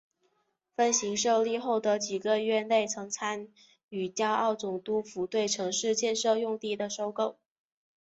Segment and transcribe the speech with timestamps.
[0.75, 3.47] 分行设立后的几个月内曾参
[3.89, 7.35] 与胶澳总督府对城市建设用地的收购。